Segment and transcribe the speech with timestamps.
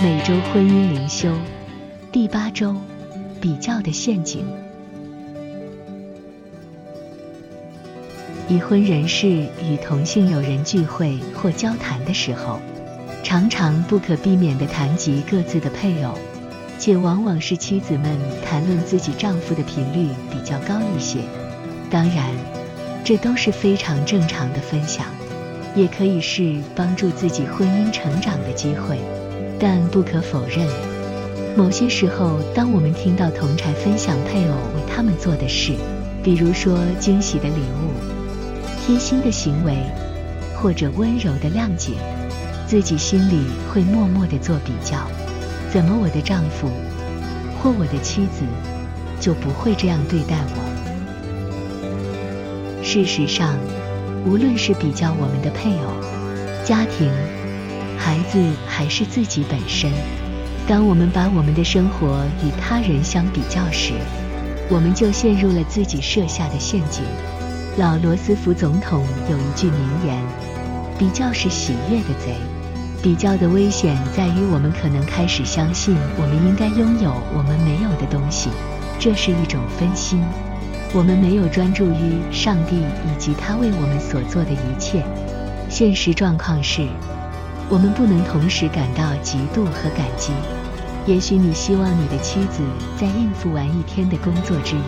[0.00, 1.28] 每周婚姻灵修
[2.12, 2.72] 第八周，
[3.40, 4.46] 比较的陷阱。
[8.48, 12.60] 已婚人士与同性友人聚会或交谈的时候，
[13.24, 16.14] 常常不可避免地谈及各自的配偶，
[16.78, 18.16] 且往往是妻子们
[18.48, 21.18] 谈论自己丈夫的频率比较高一些。
[21.90, 22.30] 当然，
[23.02, 25.06] 这都是非常正常的分享，
[25.74, 28.96] 也可以是帮助自己婚姻成长的机会。
[29.58, 30.66] 但不可否认，
[31.56, 35.72] 某些时候，当我们听到同柴分享配偶为他们做的事，
[36.22, 37.90] 比如说惊喜的礼物，
[38.86, 39.76] 贴心的行为，
[40.54, 41.94] 或者温柔的谅解，
[42.68, 44.98] 自己心里会默默地做比较：
[45.72, 46.68] 怎么我的丈夫
[47.60, 48.44] 或我的妻子
[49.18, 50.62] 就不会这样对待我？
[52.84, 53.56] 事实上，
[54.24, 55.92] 无论是比较我们的配偶、
[56.64, 57.10] 家庭、
[57.98, 59.92] 孩子，还是自己本身，
[60.66, 63.92] 当我们把我们的生活与他人相比较时，
[64.70, 67.04] 我们就陷入了自己设下的陷阱。
[67.76, 70.22] 老罗斯福总统有一句名言
[70.98, 72.34] ：“比较是喜悦的贼。”
[73.02, 78.50] 比较的危险在于，我们可能开始相信我们应该拥有我们没有的东西，
[78.98, 80.20] 这是一种分心。
[80.92, 85.04] 我们没有专注于上帝以及他为我们所做的一切。
[85.70, 86.88] 现实状况是，
[87.70, 90.32] 我们不能同时感到嫉妒和感激。
[91.06, 92.62] 也许你希望你的妻子
[92.98, 94.80] 在应付完一天的工作之余，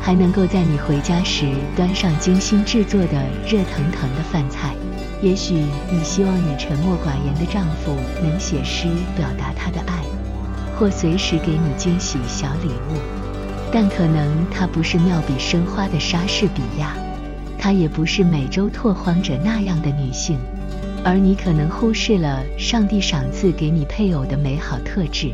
[0.00, 4.74] 还能够在你回家时端上精心制作的热腾腾的饭菜。
[5.22, 10.02] 也许你希望你沉默寡言的丈夫能写诗表达他的爱，
[10.78, 12.98] 或随时给你惊喜小礼物。
[13.72, 16.96] 但可能他不是妙笔生花的莎士比亚，
[17.58, 20.38] 他也不是美洲拓荒者那样的女性，
[21.04, 25.32] 而你可能忽视了上帝赏赐给你配偶的美好特质，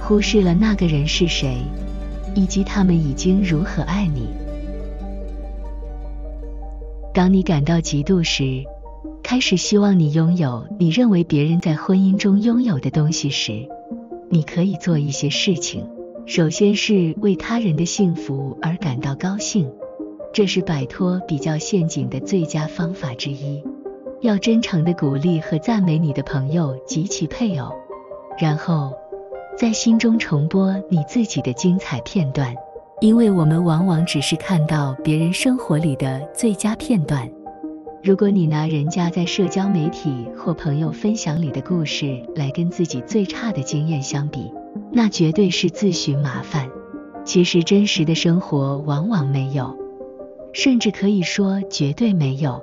[0.00, 1.58] 忽视了那个人是谁。
[2.34, 4.28] 以及他们已经如何爱你。
[7.12, 8.64] 当你感到嫉妒时，
[9.22, 13.68] 开始希望你拥有你认为别人在婚姻中拥有的东西时，
[14.30, 15.86] 你可以做一些事情。
[16.24, 19.70] 首先是为他人的幸福而感到高兴，
[20.32, 23.62] 这是摆脱比较陷阱的最佳方法之一。
[24.22, 27.70] 要真诚地鼓励和赞美你的朋友及其配偶，
[28.38, 28.92] 然后。
[29.54, 32.56] 在心中重播你自己的精彩片段，
[33.02, 37.30] 因为我们往往只是看到别人生活里的最佳片段。
[38.02, 44.50] 如果你拿人家在社交媒体或朋友分享里的故事来跟自己最差的经验相比，
[44.90, 46.66] 那绝对是自寻麻烦。
[47.22, 49.76] 其实真实的生活往往没有，
[50.54, 52.58] 甚至可以说绝对没有，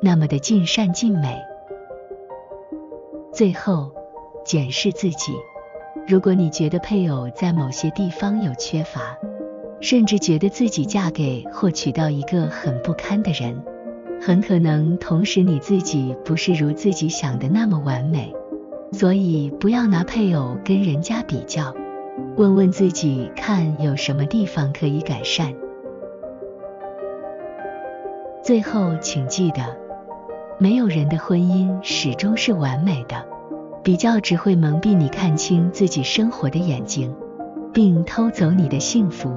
[0.00, 1.40] 那么的尽善尽美。
[3.32, 3.90] 最后，
[4.44, 5.32] 检视自己。
[6.06, 9.18] 如果你觉得配偶在某些地方有缺乏，
[9.80, 13.60] 甚至觉得自己嫁给或娶到一个很不堪的人，
[14.20, 18.32] 很可能同时你自己不是如自己想的那么完美。
[18.92, 21.74] 所以不要拿配偶跟人家比较，
[22.36, 25.52] 问问自己看有什么地方可以改善。
[28.42, 29.76] 最后，请记得，
[30.58, 33.24] 没有人的婚姻始终是完美的。
[33.82, 37.14] 比较只会蒙蔽你看清自己生活的眼睛，
[37.72, 39.30] 并偷走你的幸福。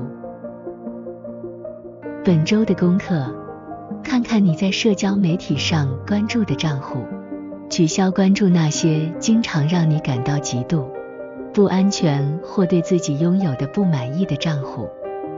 [2.23, 3.31] 本周的功课：
[4.03, 7.03] 看看你在社交媒体上关注的账户，
[7.69, 10.85] 取消关注那些经常让你感到嫉妒、
[11.53, 14.89] 不安全或对自己拥有的不满意的账户。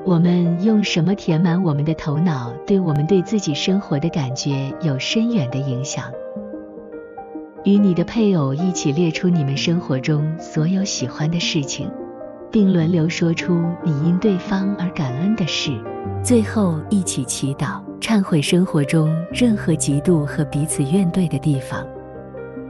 [0.03, 6.05] 我们用什么填满我们的头脑，对我们对自己生活的感觉有深远的影响。
[7.63, 11.87] 与你的配偶一起列出你们生活中所有喜欢的事情，
[12.51, 15.71] 并轮流说出你因对方而感恩的事。
[16.23, 21.85] 最后，一起祈祷，忏悔生活中任何嫉妒和彼此怨怼的地方，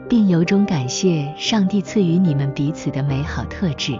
[0.09, 3.97] 并由衷感谢上帝赐予你们彼此的美好特质。